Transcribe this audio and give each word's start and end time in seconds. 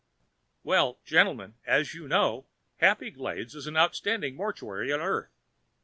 _""Well, 0.63 0.99
gentlemen, 1.05 1.57
as 1.63 1.93
you 1.93 2.07
know, 2.07 2.47
Happy 2.77 3.11
Glades 3.11 3.53
is 3.53 3.65
the 3.65 3.77
outstanding 3.77 4.35
mortuary 4.35 4.91
on 4.91 4.99
Earth. 4.99 5.29